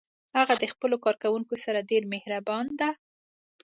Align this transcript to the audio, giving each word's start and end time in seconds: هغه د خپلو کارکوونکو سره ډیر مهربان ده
هغه 0.37 0.53
د 0.61 0.63
خپلو 0.73 0.95
کارکوونکو 1.05 1.55
سره 1.63 1.87
ډیر 1.89 2.03
مهربان 2.13 2.65
ده 2.79 2.89